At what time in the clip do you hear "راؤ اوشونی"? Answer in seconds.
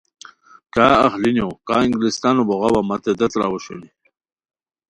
3.39-3.89